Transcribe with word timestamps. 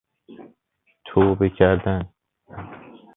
توبه 1.05 1.49
کردن 1.49 2.13